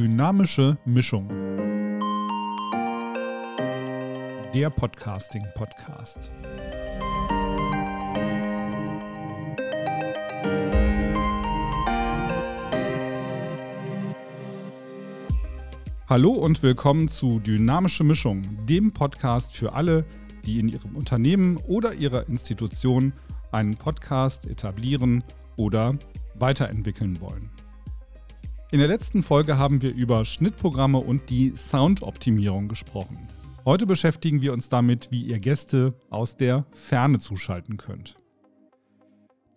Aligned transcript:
Dynamische 0.00 0.78
Mischung. 0.86 1.28
Der 4.54 4.70
Podcasting-Podcast. 4.70 6.30
Hallo 16.08 16.30
und 16.30 16.62
willkommen 16.62 17.08
zu 17.08 17.38
Dynamische 17.40 18.02
Mischung, 18.02 18.56
dem 18.64 18.92
Podcast 18.92 19.54
für 19.54 19.74
alle, 19.74 20.06
die 20.46 20.60
in 20.60 20.70
ihrem 20.70 20.96
Unternehmen 20.96 21.58
oder 21.68 21.92
ihrer 21.92 22.26
Institution 22.26 23.12
einen 23.52 23.76
Podcast 23.76 24.46
etablieren 24.46 25.22
oder 25.56 25.98
weiterentwickeln 26.36 27.20
wollen. 27.20 27.50
In 28.72 28.78
der 28.78 28.86
letzten 28.86 29.24
Folge 29.24 29.58
haben 29.58 29.82
wir 29.82 29.92
über 29.92 30.24
Schnittprogramme 30.24 30.98
und 30.98 31.28
die 31.28 31.54
Soundoptimierung 31.56 32.68
gesprochen. 32.68 33.18
Heute 33.64 33.84
beschäftigen 33.84 34.42
wir 34.42 34.52
uns 34.52 34.68
damit, 34.68 35.10
wie 35.10 35.24
ihr 35.24 35.40
Gäste 35.40 35.94
aus 36.08 36.36
der 36.36 36.64
Ferne 36.70 37.18
zuschalten 37.18 37.78
könnt. 37.78 38.14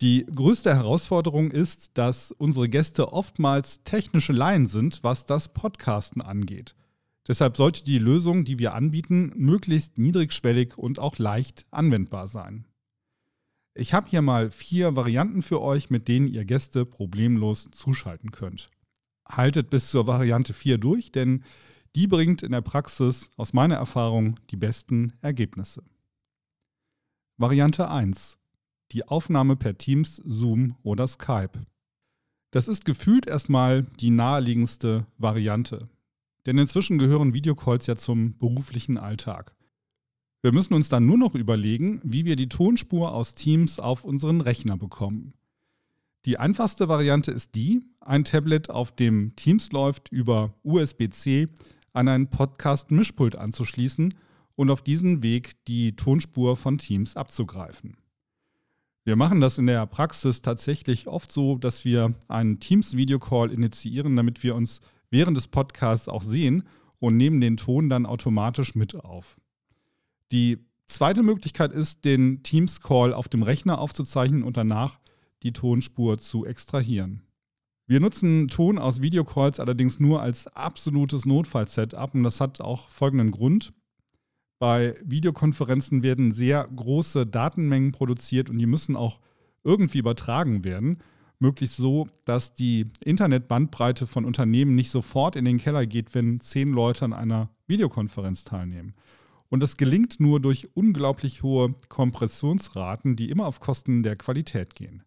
Die 0.00 0.26
größte 0.26 0.74
Herausforderung 0.74 1.52
ist, 1.52 1.96
dass 1.96 2.32
unsere 2.32 2.68
Gäste 2.68 3.12
oftmals 3.12 3.84
technische 3.84 4.32
Laien 4.32 4.66
sind, 4.66 5.04
was 5.04 5.26
das 5.26 5.54
Podcasten 5.54 6.20
angeht. 6.20 6.74
Deshalb 7.28 7.56
sollte 7.56 7.84
die 7.84 8.00
Lösung, 8.00 8.44
die 8.44 8.58
wir 8.58 8.74
anbieten, 8.74 9.32
möglichst 9.36 9.96
niedrigschwellig 9.96 10.76
und 10.76 10.98
auch 10.98 11.18
leicht 11.18 11.66
anwendbar 11.70 12.26
sein. 12.26 12.66
Ich 13.74 13.94
habe 13.94 14.10
hier 14.10 14.22
mal 14.22 14.50
vier 14.50 14.96
Varianten 14.96 15.42
für 15.42 15.62
euch, 15.62 15.88
mit 15.88 16.08
denen 16.08 16.26
ihr 16.26 16.44
Gäste 16.44 16.84
problemlos 16.84 17.68
zuschalten 17.70 18.32
könnt 18.32 18.70
haltet 19.28 19.70
bis 19.70 19.88
zur 19.88 20.06
Variante 20.06 20.52
4 20.52 20.78
durch, 20.78 21.12
denn 21.12 21.44
die 21.96 22.06
bringt 22.06 22.42
in 22.42 22.52
der 22.52 22.60
Praxis 22.60 23.30
aus 23.36 23.52
meiner 23.52 23.76
Erfahrung 23.76 24.38
die 24.50 24.56
besten 24.56 25.12
Ergebnisse. 25.20 25.82
Variante 27.36 27.88
1. 27.88 28.38
Die 28.92 29.06
Aufnahme 29.08 29.56
per 29.56 29.76
Teams, 29.78 30.16
Zoom 30.24 30.76
oder 30.82 31.06
Skype. 31.08 31.66
Das 32.50 32.68
ist 32.68 32.84
gefühlt 32.84 33.26
erstmal 33.26 33.82
die 33.82 34.10
naheliegendste 34.10 35.06
Variante. 35.18 35.88
Denn 36.46 36.58
inzwischen 36.58 36.98
gehören 36.98 37.34
Videocalls 37.34 37.86
ja 37.86 37.96
zum 37.96 38.38
beruflichen 38.38 38.98
Alltag. 38.98 39.56
Wir 40.42 40.52
müssen 40.52 40.74
uns 40.74 40.88
dann 40.88 41.06
nur 41.06 41.16
noch 41.16 41.34
überlegen, 41.34 42.00
wie 42.04 42.24
wir 42.24 42.36
die 42.36 42.48
Tonspur 42.48 43.14
aus 43.14 43.34
Teams 43.34 43.78
auf 43.78 44.04
unseren 44.04 44.40
Rechner 44.40 44.76
bekommen. 44.76 45.32
Die 46.26 46.38
einfachste 46.38 46.88
Variante 46.88 47.30
ist 47.30 47.54
die, 47.54 47.82
ein 48.00 48.24
Tablet, 48.24 48.70
auf 48.70 48.92
dem 48.92 49.36
Teams 49.36 49.72
läuft, 49.72 50.08
über 50.10 50.54
USB-C 50.62 51.48
an 51.92 52.08
ein 52.08 52.30
Podcast-Mischpult 52.30 53.36
anzuschließen 53.36 54.14
und 54.56 54.70
auf 54.70 54.80
diesen 54.80 55.22
Weg 55.22 55.64
die 55.66 55.96
Tonspur 55.96 56.56
von 56.56 56.78
Teams 56.78 57.14
abzugreifen. 57.14 57.98
Wir 59.04 59.16
machen 59.16 59.42
das 59.42 59.58
in 59.58 59.66
der 59.66 59.84
Praxis 59.84 60.40
tatsächlich 60.40 61.08
oft 61.08 61.30
so, 61.30 61.58
dass 61.58 61.84
wir 61.84 62.14
einen 62.28 62.58
Teams-Video-Call 62.58 63.52
initiieren, 63.52 64.16
damit 64.16 64.42
wir 64.42 64.54
uns 64.54 64.80
während 65.10 65.36
des 65.36 65.48
Podcasts 65.48 66.08
auch 66.08 66.22
sehen 66.22 66.64
und 67.00 67.18
nehmen 67.18 67.42
den 67.42 67.58
Ton 67.58 67.90
dann 67.90 68.06
automatisch 68.06 68.74
mit 68.74 68.94
auf. 68.94 69.36
Die 70.32 70.64
zweite 70.86 71.22
Möglichkeit 71.22 71.72
ist, 71.72 72.06
den 72.06 72.42
Teams-Call 72.42 73.12
auf 73.12 73.28
dem 73.28 73.42
Rechner 73.42 73.78
aufzuzeichnen 73.78 74.42
und 74.42 74.56
danach 74.56 74.98
die 75.44 75.52
Tonspur 75.52 76.18
zu 76.18 76.44
extrahieren. 76.44 77.22
Wir 77.86 78.00
nutzen 78.00 78.48
Ton 78.48 78.78
aus 78.78 79.02
Videocalls 79.02 79.60
allerdings 79.60 80.00
nur 80.00 80.22
als 80.22 80.46
absolutes 80.48 81.26
Notfall-Setup 81.26 82.14
und 82.14 82.22
das 82.22 82.40
hat 82.40 82.60
auch 82.62 82.88
folgenden 82.88 83.30
Grund. 83.30 83.74
Bei 84.58 84.94
Videokonferenzen 85.04 86.02
werden 86.02 86.32
sehr 86.32 86.66
große 86.74 87.26
Datenmengen 87.26 87.92
produziert 87.92 88.48
und 88.48 88.58
die 88.58 88.66
müssen 88.66 88.96
auch 88.96 89.20
irgendwie 89.64 89.98
übertragen 89.98 90.64
werden. 90.64 90.98
Möglichst 91.38 91.76
so, 91.76 92.08
dass 92.24 92.54
die 92.54 92.86
Internetbandbreite 93.04 94.06
von 94.06 94.24
Unternehmen 94.24 94.74
nicht 94.74 94.90
sofort 94.90 95.36
in 95.36 95.44
den 95.44 95.58
Keller 95.58 95.84
geht, 95.84 96.14
wenn 96.14 96.40
zehn 96.40 96.72
Leute 96.72 97.04
an 97.04 97.12
einer 97.12 97.50
Videokonferenz 97.66 98.44
teilnehmen. 98.44 98.94
Und 99.50 99.60
das 99.60 99.76
gelingt 99.76 100.20
nur 100.20 100.40
durch 100.40 100.70
unglaublich 100.74 101.42
hohe 101.42 101.74
Kompressionsraten, 101.88 103.16
die 103.16 103.28
immer 103.28 103.46
auf 103.46 103.60
Kosten 103.60 104.02
der 104.02 104.16
Qualität 104.16 104.74
gehen. 104.74 105.02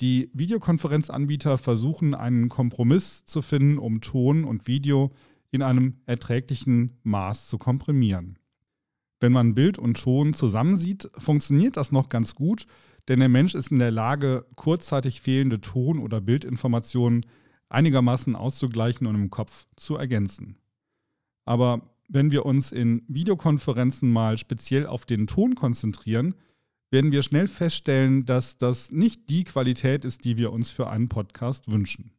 Die 0.00 0.30
Videokonferenzanbieter 0.32 1.58
versuchen 1.58 2.14
einen 2.14 2.48
Kompromiss 2.48 3.26
zu 3.26 3.42
finden, 3.42 3.78
um 3.78 4.00
Ton 4.00 4.44
und 4.44 4.66
Video 4.66 5.12
in 5.50 5.62
einem 5.62 5.98
erträglichen 6.06 6.98
Maß 7.02 7.48
zu 7.48 7.58
komprimieren. 7.58 8.38
Wenn 9.20 9.32
man 9.32 9.54
Bild 9.54 9.78
und 9.78 10.02
Ton 10.02 10.32
zusammensieht, 10.32 11.10
funktioniert 11.18 11.76
das 11.76 11.92
noch 11.92 12.08
ganz 12.08 12.34
gut, 12.34 12.66
denn 13.08 13.20
der 13.20 13.28
Mensch 13.28 13.54
ist 13.54 13.70
in 13.70 13.78
der 13.78 13.90
Lage, 13.90 14.46
kurzzeitig 14.54 15.20
fehlende 15.20 15.60
Ton- 15.60 15.98
oder 15.98 16.22
Bildinformationen 16.22 17.26
einigermaßen 17.68 18.34
auszugleichen 18.34 19.06
und 19.06 19.16
im 19.16 19.30
Kopf 19.30 19.66
zu 19.76 19.96
ergänzen. 19.96 20.56
Aber 21.44 21.82
wenn 22.08 22.30
wir 22.30 22.46
uns 22.46 22.72
in 22.72 23.02
Videokonferenzen 23.08 24.10
mal 24.10 24.38
speziell 24.38 24.86
auf 24.86 25.04
den 25.04 25.26
Ton 25.26 25.54
konzentrieren, 25.54 26.34
werden 26.90 27.12
wir 27.12 27.22
schnell 27.22 27.48
feststellen, 27.48 28.24
dass 28.24 28.58
das 28.58 28.90
nicht 28.90 29.30
die 29.30 29.44
Qualität 29.44 30.04
ist, 30.04 30.24
die 30.24 30.36
wir 30.36 30.52
uns 30.52 30.70
für 30.70 30.90
einen 30.90 31.08
Podcast 31.08 31.70
wünschen. 31.70 32.12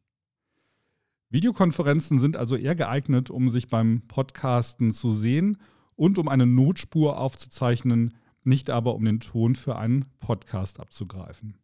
Videokonferenzen 1.30 2.18
sind 2.18 2.36
also 2.36 2.56
eher 2.56 2.74
geeignet, 2.74 3.30
um 3.30 3.48
sich 3.48 3.68
beim 3.68 4.02
Podcasten 4.08 4.90
zu 4.90 5.14
sehen 5.14 5.58
und 5.94 6.18
um 6.18 6.28
eine 6.28 6.46
Notspur 6.46 7.18
aufzuzeichnen, 7.18 8.14
nicht 8.44 8.70
aber 8.70 8.94
um 8.94 9.04
den 9.04 9.20
Ton 9.20 9.54
für 9.54 9.76
einen 9.76 10.06
Podcast 10.20 10.80
abzugreifen. 10.80 11.58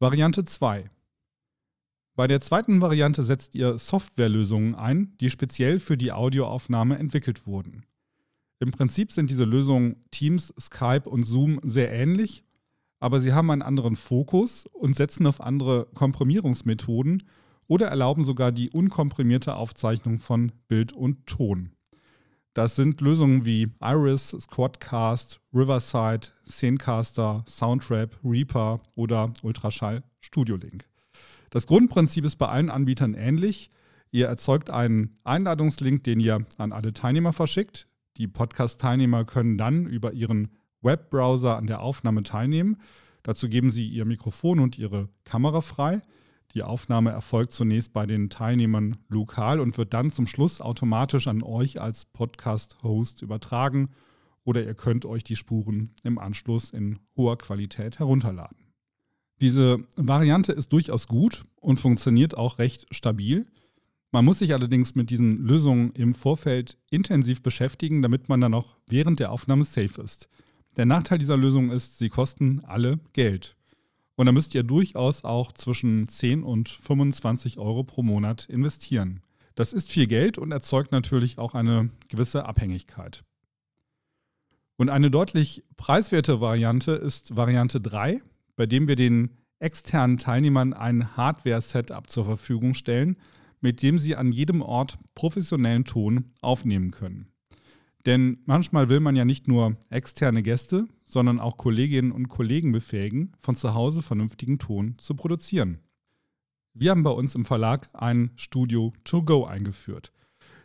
Variante 0.00 0.44
2. 0.44 0.90
Bei 2.16 2.26
der 2.26 2.40
zweiten 2.40 2.80
Variante 2.80 3.22
setzt 3.22 3.54
ihr 3.54 3.78
Softwarelösungen 3.78 4.74
ein, 4.74 5.16
die 5.20 5.30
speziell 5.30 5.78
für 5.78 5.96
die 5.96 6.12
Audioaufnahme 6.12 6.98
entwickelt 6.98 7.46
wurden. 7.46 7.86
Im 8.60 8.72
Prinzip 8.72 9.10
sind 9.10 9.30
diese 9.30 9.44
Lösungen 9.44 9.96
Teams, 10.10 10.52
Skype 10.60 11.08
und 11.08 11.24
Zoom 11.24 11.60
sehr 11.64 11.90
ähnlich, 11.90 12.44
aber 13.00 13.20
sie 13.20 13.32
haben 13.32 13.50
einen 13.50 13.62
anderen 13.62 13.96
Fokus 13.96 14.66
und 14.74 14.94
setzen 14.94 15.26
auf 15.26 15.40
andere 15.40 15.86
Komprimierungsmethoden 15.94 17.22
oder 17.66 17.86
erlauben 17.86 18.22
sogar 18.22 18.52
die 18.52 18.68
unkomprimierte 18.68 19.56
Aufzeichnung 19.56 20.20
von 20.20 20.52
Bild 20.68 20.92
und 20.92 21.26
Ton. 21.26 21.70
Das 22.52 22.76
sind 22.76 23.00
Lösungen 23.00 23.46
wie 23.46 23.68
Iris, 23.80 24.36
Squadcast, 24.38 25.40
Riverside, 25.54 26.28
Scenecaster, 26.46 27.44
Soundtrap, 27.48 28.18
Reaper 28.22 28.80
oder 28.94 29.32
Ultraschall 29.42 30.02
Studio 30.20 30.56
Link. 30.56 30.84
Das 31.48 31.66
Grundprinzip 31.66 32.26
ist 32.26 32.36
bei 32.36 32.48
allen 32.48 32.68
Anbietern 32.68 33.14
ähnlich. 33.14 33.70
Ihr 34.10 34.26
erzeugt 34.26 34.68
einen 34.68 35.16
Einladungslink, 35.24 36.04
den 36.04 36.20
ihr 36.20 36.44
an 36.58 36.72
alle 36.72 36.92
Teilnehmer 36.92 37.32
verschickt. 37.32 37.86
Die 38.16 38.28
Podcast-Teilnehmer 38.28 39.24
können 39.24 39.58
dann 39.58 39.86
über 39.86 40.12
ihren 40.12 40.48
Webbrowser 40.82 41.56
an 41.56 41.66
der 41.66 41.80
Aufnahme 41.80 42.22
teilnehmen. 42.22 42.78
Dazu 43.22 43.48
geben 43.48 43.70
sie 43.70 43.88
ihr 43.88 44.04
Mikrofon 44.04 44.60
und 44.60 44.78
ihre 44.78 45.08
Kamera 45.24 45.60
frei. 45.60 46.02
Die 46.54 46.62
Aufnahme 46.62 47.10
erfolgt 47.10 47.52
zunächst 47.52 47.92
bei 47.92 48.06
den 48.06 48.28
Teilnehmern 48.28 48.96
lokal 49.08 49.60
und 49.60 49.78
wird 49.78 49.94
dann 49.94 50.10
zum 50.10 50.26
Schluss 50.26 50.60
automatisch 50.60 51.28
an 51.28 51.42
euch 51.42 51.80
als 51.80 52.06
Podcast-Host 52.06 53.22
übertragen 53.22 53.90
oder 54.42 54.64
ihr 54.64 54.74
könnt 54.74 55.04
euch 55.04 55.22
die 55.22 55.36
Spuren 55.36 55.94
im 56.02 56.18
Anschluss 56.18 56.70
in 56.70 56.98
hoher 57.16 57.38
Qualität 57.38 57.98
herunterladen. 57.98 58.56
Diese 59.40 59.78
Variante 59.96 60.52
ist 60.52 60.72
durchaus 60.72 61.06
gut 61.06 61.44
und 61.56 61.78
funktioniert 61.78 62.36
auch 62.36 62.58
recht 62.58 62.86
stabil. 62.94 63.46
Man 64.12 64.24
muss 64.24 64.40
sich 64.40 64.52
allerdings 64.52 64.94
mit 64.94 65.10
diesen 65.10 65.38
Lösungen 65.38 65.92
im 65.92 66.14
Vorfeld 66.14 66.78
intensiv 66.90 67.42
beschäftigen, 67.42 68.02
damit 68.02 68.28
man 68.28 68.40
dann 68.40 68.54
auch 68.54 68.76
während 68.88 69.20
der 69.20 69.30
Aufnahme 69.30 69.64
safe 69.64 70.02
ist. 70.02 70.28
Der 70.76 70.86
Nachteil 70.86 71.18
dieser 71.18 71.36
Lösung 71.36 71.70
ist, 71.70 71.98
sie 71.98 72.08
kosten 72.08 72.60
alle 72.64 72.98
Geld. 73.12 73.56
Und 74.16 74.26
da 74.26 74.32
müsst 74.32 74.54
ihr 74.54 74.64
durchaus 74.64 75.24
auch 75.24 75.52
zwischen 75.52 76.08
10 76.08 76.42
und 76.42 76.68
25 76.68 77.58
Euro 77.58 77.84
pro 77.84 78.02
Monat 78.02 78.46
investieren. 78.48 79.22
Das 79.54 79.72
ist 79.72 79.90
viel 79.90 80.06
Geld 80.06 80.38
und 80.38 80.52
erzeugt 80.52 80.92
natürlich 80.92 81.38
auch 81.38 81.54
eine 81.54 81.90
gewisse 82.08 82.44
Abhängigkeit. 82.44 83.24
Und 84.76 84.88
eine 84.88 85.10
deutlich 85.10 85.64
preiswerte 85.76 86.40
Variante 86.40 86.92
ist 86.92 87.36
Variante 87.36 87.80
3, 87.80 88.20
bei 88.56 88.66
dem 88.66 88.88
wir 88.88 88.96
den 88.96 89.36
externen 89.58 90.18
Teilnehmern 90.18 90.72
ein 90.72 91.16
Hardware-Setup 91.16 92.08
zur 92.08 92.24
Verfügung 92.24 92.74
stellen, 92.74 93.16
mit 93.60 93.82
dem 93.82 93.98
sie 93.98 94.16
an 94.16 94.32
jedem 94.32 94.62
Ort 94.62 94.98
professionellen 95.14 95.84
Ton 95.84 96.32
aufnehmen 96.40 96.90
können. 96.90 97.32
Denn 98.06 98.38
manchmal 98.46 98.88
will 98.88 99.00
man 99.00 99.16
ja 99.16 99.24
nicht 99.24 99.46
nur 99.46 99.76
externe 99.90 100.42
Gäste, 100.42 100.88
sondern 101.08 101.38
auch 101.38 101.56
Kolleginnen 101.56 102.12
und 102.12 102.28
Kollegen 102.28 102.72
befähigen, 102.72 103.32
von 103.40 103.54
zu 103.54 103.74
Hause 103.74 104.00
vernünftigen 104.02 104.58
Ton 104.58 104.94
zu 104.98 105.14
produzieren. 105.14 105.80
Wir 106.72 106.92
haben 106.92 107.02
bei 107.02 107.10
uns 107.10 107.34
im 107.34 107.44
Verlag 107.44 107.88
ein 107.92 108.30
Studio 108.36 108.92
To 109.04 109.22
Go 109.22 109.44
eingeführt. 109.44 110.12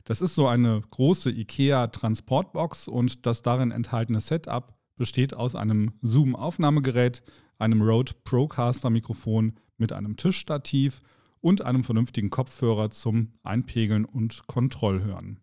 Das 0.05 0.21
ist 0.21 0.35
so 0.35 0.47
eine 0.47 0.81
große 0.91 1.31
IKEA-Transportbox 1.31 2.87
und 2.87 3.25
das 3.25 3.41
darin 3.41 3.71
enthaltene 3.71 4.21
Setup 4.21 4.75
besteht 4.97 5.33
aus 5.33 5.55
einem 5.55 5.93
Zoom-Aufnahmegerät, 6.01 7.23
einem 7.57 7.81
Rode 7.81 8.13
Procaster-Mikrofon 8.23 9.55
mit 9.77 9.91
einem 9.91 10.15
Tischstativ 10.15 11.01
und 11.45 11.61
einem 11.61 11.83
vernünftigen 11.83 12.31
Kopfhörer 12.31 12.89
zum 12.89 13.33
Einpegeln 13.43 14.03
und 14.03 14.47
Kontrollhören. 14.47 15.41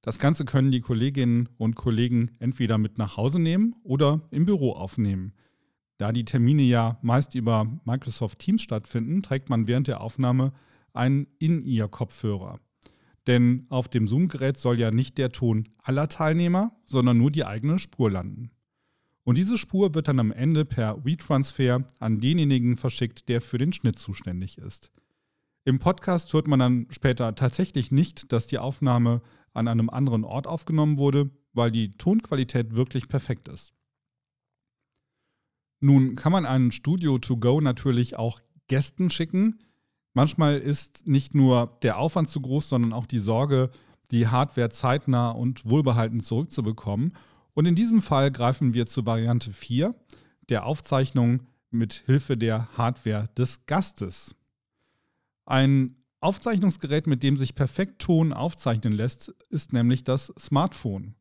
Das 0.00 0.18
Ganze 0.18 0.44
können 0.44 0.72
die 0.72 0.80
Kolleginnen 0.80 1.48
und 1.58 1.76
Kollegen 1.76 2.32
entweder 2.40 2.76
mit 2.76 2.98
nach 2.98 3.16
Hause 3.16 3.40
nehmen 3.40 3.76
oder 3.84 4.26
im 4.32 4.46
Büro 4.46 4.72
aufnehmen. 4.72 5.32
Da 5.96 6.10
die 6.10 6.24
Termine 6.24 6.62
ja 6.62 6.98
meist 7.02 7.36
über 7.36 7.70
Microsoft 7.84 8.40
Teams 8.40 8.62
stattfinden, 8.62 9.22
trägt 9.22 9.48
man 9.48 9.68
während 9.68 9.86
der 9.86 10.00
Aufnahme 10.00 10.52
einen 10.92 11.28
In-Ear-Kopfhörer. 11.38 12.58
Denn 13.28 13.66
auf 13.68 13.86
dem 13.86 14.08
Zoom-Gerät 14.08 14.58
soll 14.58 14.80
ja 14.80 14.90
nicht 14.90 15.18
der 15.18 15.30
Ton 15.30 15.68
aller 15.84 16.08
Teilnehmer, 16.08 16.72
sondern 16.84 17.18
nur 17.18 17.30
die 17.30 17.44
eigene 17.44 17.78
Spur 17.78 18.10
landen. 18.10 18.50
Und 19.22 19.38
diese 19.38 19.56
Spur 19.56 19.94
wird 19.94 20.08
dann 20.08 20.18
am 20.18 20.32
Ende 20.32 20.64
per 20.64 21.04
WeTransfer 21.04 21.86
an 22.00 22.18
denjenigen 22.18 22.76
verschickt, 22.76 23.28
der 23.28 23.40
für 23.40 23.58
den 23.58 23.72
Schnitt 23.72 24.00
zuständig 24.00 24.58
ist. 24.58 24.90
Im 25.64 25.78
Podcast 25.78 26.32
hört 26.32 26.48
man 26.48 26.58
dann 26.58 26.86
später 26.90 27.34
tatsächlich 27.34 27.92
nicht, 27.92 28.32
dass 28.32 28.46
die 28.46 28.58
Aufnahme 28.58 29.22
an 29.54 29.68
einem 29.68 29.90
anderen 29.90 30.24
Ort 30.24 30.46
aufgenommen 30.46 30.98
wurde, 30.98 31.30
weil 31.52 31.70
die 31.70 31.96
Tonqualität 31.96 32.74
wirklich 32.74 33.08
perfekt 33.08 33.48
ist. 33.48 33.72
Nun 35.80 36.14
kann 36.14 36.32
man 36.32 36.46
ein 36.46 36.72
Studio 36.72 37.18
to 37.18 37.36
go 37.36 37.60
natürlich 37.60 38.16
auch 38.16 38.40
Gästen 38.68 39.10
schicken, 39.10 39.58
Manchmal 40.14 40.58
ist 40.58 41.06
nicht 41.06 41.34
nur 41.34 41.78
der 41.82 41.98
Aufwand 41.98 42.28
zu 42.28 42.40
groß, 42.40 42.68
sondern 42.68 42.92
auch 42.92 43.06
die 43.06 43.18
Sorge, 43.18 43.70
die 44.10 44.28
Hardware 44.28 44.68
zeitnah 44.68 45.30
und 45.30 45.64
wohlbehalten 45.64 46.20
zurückzubekommen. 46.20 47.16
Und 47.54 47.66
in 47.66 47.74
diesem 47.74 48.02
Fall 48.02 48.30
greifen 48.30 48.74
wir 48.74 48.86
zur 48.86 49.06
Variante 49.06 49.52
4, 49.52 49.94
der 50.48 50.66
Aufzeichnung 50.66 51.46
mit 51.70 52.02
Hilfe 52.06 52.36
der 52.36 52.68
Hardware 52.76 53.28
des 53.38 53.64
Gastes. 53.64 54.34
Ein 55.44 55.96
Aufzeichnungsgerät, 56.20 57.06
mit 57.06 57.22
dem 57.22 57.36
sich 57.36 57.54
perfekt 57.54 58.00
Ton 58.00 58.32
aufzeichnen 58.32 58.92
lässt, 58.92 59.34
ist 59.50 59.72
nämlich 59.72 60.04
das 60.04 60.32
Smartphone. 60.38 61.14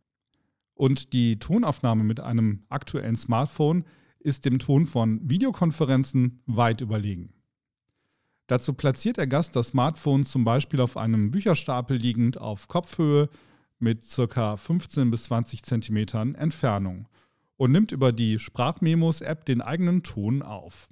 Und 0.76 1.14
die 1.14 1.40
Tonaufnahme 1.40 2.04
mit 2.04 2.20
einem 2.20 2.66
aktuellen 2.70 3.16
Smartphone 3.16 3.86
ist 4.20 4.46
dem 4.46 4.60
Ton 4.60 4.86
von 4.86 5.20
Videokonferenzen 5.28 6.44
weit 6.46 6.82
überlegen. 6.82 7.34
Dazu 8.48 8.74
platziert 8.74 9.18
der 9.18 9.28
Gast 9.28 9.56
das 9.56 9.70
Smartphone 9.70 10.26
zum 10.26 10.44
Beispiel 10.44 10.82
auf 10.82 10.98
einem 10.98 11.32
Bücherstapel 11.32 11.98
liegend 11.98 12.38
auf 12.38 12.68
Kopfhöhe 12.68 13.30
mit 13.80 14.06
ca. 14.16 14.58
15 14.58 15.10
bis 15.10 15.24
20 15.24 15.64
Zentimetern 15.64 16.36
Entfernung 16.36 17.08
und 17.58 17.72
nimmt 17.72 17.92
über 17.92 18.12
die 18.12 18.40
Sprachmemos-App 18.40 19.46
den 19.46 19.62
eigenen 19.62 20.04
Ton 20.04 20.42
auf. 20.42 20.90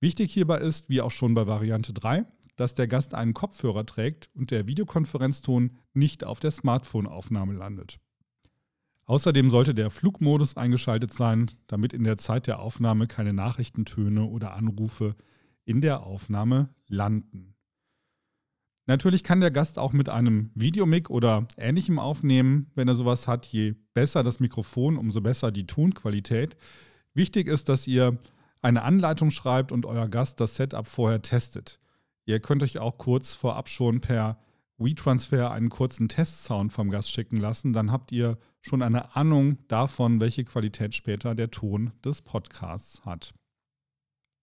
Wichtig 0.00 0.32
hierbei 0.32 0.58
ist, 0.58 0.88
wie 0.88 1.00
auch 1.00 1.10
schon 1.10 1.34
bei 1.34 1.46
Variante 1.46 1.92
3, 1.92 2.24
dass 2.58 2.74
der 2.74 2.88
Gast 2.88 3.14
einen 3.14 3.34
Kopfhörer 3.34 3.86
trägt 3.86 4.28
und 4.34 4.50
der 4.50 4.66
Videokonferenzton 4.66 5.78
nicht 5.94 6.24
auf 6.24 6.40
der 6.40 6.50
Smartphone-Aufnahme 6.50 7.54
landet. 7.54 8.00
Außerdem 9.06 9.48
sollte 9.48 9.74
der 9.74 9.90
Flugmodus 9.90 10.56
eingeschaltet 10.56 11.14
sein, 11.14 11.50
damit 11.68 11.92
in 11.94 12.04
der 12.04 12.18
Zeit 12.18 12.46
der 12.46 12.58
Aufnahme 12.58 13.06
keine 13.06 13.32
Nachrichtentöne 13.32 14.24
oder 14.24 14.52
Anrufe 14.52 15.14
in 15.64 15.80
der 15.80 16.02
Aufnahme 16.02 16.74
landen. 16.88 17.54
Natürlich 18.86 19.22
kann 19.22 19.40
der 19.40 19.50
Gast 19.50 19.78
auch 19.78 19.92
mit 19.92 20.08
einem 20.08 20.50
Videomic 20.54 21.10
oder 21.10 21.46
ähnlichem 21.56 21.98
aufnehmen, 21.98 22.70
wenn 22.74 22.88
er 22.88 22.94
sowas 22.94 23.28
hat. 23.28 23.46
Je 23.46 23.76
besser 23.94 24.24
das 24.24 24.40
Mikrofon, 24.40 24.96
umso 24.96 25.20
besser 25.20 25.52
die 25.52 25.66
Tonqualität. 25.66 26.56
Wichtig 27.14 27.48
ist, 27.48 27.68
dass 27.68 27.86
ihr 27.86 28.18
eine 28.62 28.82
Anleitung 28.82 29.30
schreibt 29.30 29.72
und 29.72 29.86
euer 29.86 30.08
Gast 30.08 30.40
das 30.40 30.56
Setup 30.56 30.86
vorher 30.86 31.22
testet. 31.22 31.78
Ihr 32.28 32.40
könnt 32.40 32.62
euch 32.62 32.78
auch 32.78 32.98
kurz 32.98 33.32
vorab 33.32 33.70
schon 33.70 34.02
per 34.02 34.36
WeTransfer 34.76 35.50
einen 35.50 35.70
kurzen 35.70 36.10
Testsound 36.10 36.74
vom 36.74 36.90
Gast 36.90 37.10
schicken 37.10 37.38
lassen. 37.38 37.72
Dann 37.72 37.90
habt 37.90 38.12
ihr 38.12 38.36
schon 38.60 38.82
eine 38.82 39.16
Ahnung 39.16 39.56
davon, 39.68 40.20
welche 40.20 40.44
Qualität 40.44 40.94
später 40.94 41.34
der 41.34 41.50
Ton 41.50 41.90
des 42.04 42.20
Podcasts 42.20 43.06
hat. 43.06 43.32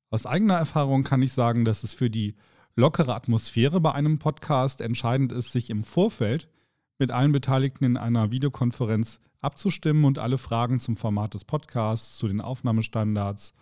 Aus 0.09 0.25
eigener 0.25 0.55
Erfahrung 0.55 1.03
kann 1.03 1.21
ich 1.21 1.33
sagen, 1.33 1.63
dass 1.63 1.83
es 1.83 1.93
für 1.93 2.09
die 2.09 2.33
lockere 2.75 3.13
Atmosphäre 3.13 3.79
bei 3.79 3.91
einem 3.91 4.17
Podcast 4.17 4.81
entscheidend 4.81 5.31
ist, 5.31 5.51
sich 5.51 5.69
im 5.69 5.83
Vorfeld 5.83 6.49
mit 6.97 7.11
allen 7.11 7.33
Beteiligten 7.33 7.85
in 7.85 7.97
einer 7.97 8.31
Videokonferenz 8.31 9.19
abzustimmen 9.41 10.05
und 10.05 10.17
alle 10.17 10.39
Fragen 10.39 10.79
zum 10.79 10.95
Format 10.95 11.35
des 11.35 11.45
Podcasts, 11.45 12.17
zu 12.17 12.27
den 12.27 12.41
Aufnahmestandards, 12.41 13.53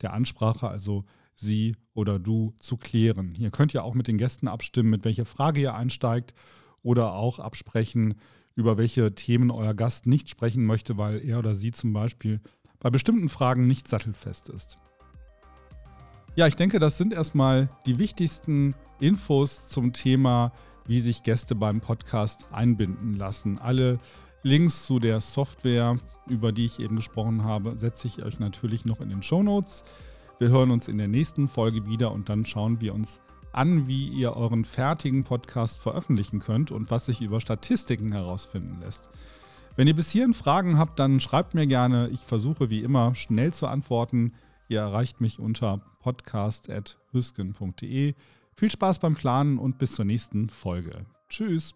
der 0.00 0.14
Ansprache, 0.14 0.66
also 0.66 1.04
Sie 1.40 1.76
oder 1.94 2.18
du, 2.18 2.54
zu 2.58 2.76
klären. 2.76 3.34
Ihr 3.36 3.50
könnt 3.50 3.72
ja 3.72 3.82
auch 3.82 3.94
mit 3.94 4.08
den 4.08 4.18
Gästen 4.18 4.48
abstimmen, 4.48 4.90
mit 4.90 5.04
welcher 5.04 5.24
Frage 5.24 5.60
ihr 5.60 5.74
einsteigt 5.74 6.34
oder 6.82 7.12
auch 7.12 7.38
absprechen, 7.38 8.14
über 8.56 8.76
welche 8.76 9.14
Themen 9.14 9.52
euer 9.52 9.74
Gast 9.74 10.06
nicht 10.06 10.28
sprechen 10.28 10.64
möchte, 10.64 10.98
weil 10.98 11.24
er 11.24 11.38
oder 11.38 11.54
sie 11.54 11.70
zum 11.70 11.92
Beispiel 11.92 12.40
bei 12.80 12.90
bestimmten 12.90 13.28
Fragen 13.28 13.68
nicht 13.68 13.86
sattelfest 13.86 14.48
ist. 14.48 14.78
Ja, 16.34 16.46
ich 16.46 16.56
denke, 16.56 16.80
das 16.80 16.98
sind 16.98 17.12
erstmal 17.12 17.68
die 17.86 17.98
wichtigsten 17.98 18.74
Infos 18.98 19.68
zum 19.68 19.92
Thema, 19.92 20.52
wie 20.86 21.00
sich 21.00 21.22
Gäste 21.22 21.54
beim 21.54 21.80
Podcast 21.80 22.46
einbinden 22.52 23.14
lassen. 23.14 23.58
Alle 23.58 24.00
Links 24.42 24.86
zu 24.86 24.98
der 24.98 25.20
Software, 25.20 25.98
über 26.26 26.50
die 26.50 26.64
ich 26.64 26.80
eben 26.80 26.96
gesprochen 26.96 27.44
habe, 27.44 27.76
setze 27.76 28.08
ich 28.08 28.24
euch 28.24 28.40
natürlich 28.40 28.84
noch 28.84 29.00
in 29.00 29.08
den 29.08 29.22
Show 29.22 29.42
Notes. 29.42 29.84
Wir 30.38 30.50
hören 30.50 30.70
uns 30.70 30.86
in 30.86 30.98
der 30.98 31.08
nächsten 31.08 31.48
Folge 31.48 31.86
wieder 31.86 32.12
und 32.12 32.28
dann 32.28 32.44
schauen 32.44 32.80
wir 32.80 32.94
uns 32.94 33.20
an, 33.52 33.88
wie 33.88 34.06
ihr 34.06 34.36
euren 34.36 34.64
fertigen 34.64 35.24
Podcast 35.24 35.80
veröffentlichen 35.80 36.38
könnt 36.38 36.70
und 36.70 36.92
was 36.92 37.06
sich 37.06 37.20
über 37.20 37.40
Statistiken 37.40 38.12
herausfinden 38.12 38.78
lässt. 38.80 39.10
Wenn 39.74 39.88
ihr 39.88 39.96
bis 39.96 40.10
hierhin 40.10 40.34
Fragen 40.34 40.78
habt, 40.78 41.00
dann 41.00 41.18
schreibt 41.18 41.54
mir 41.54 41.66
gerne. 41.66 42.06
Ich 42.08 42.20
versuche 42.20 42.70
wie 42.70 42.84
immer 42.84 43.16
schnell 43.16 43.52
zu 43.52 43.66
antworten. 43.66 44.34
Ihr 44.68 44.78
erreicht 44.80 45.20
mich 45.20 45.40
unter 45.40 45.80
podcast.hüsken.de. 46.00 48.14
Viel 48.54 48.70
Spaß 48.70 49.00
beim 49.00 49.14
Planen 49.14 49.58
und 49.58 49.78
bis 49.78 49.94
zur 49.94 50.04
nächsten 50.04 50.50
Folge. 50.50 51.06
Tschüss. 51.28 51.74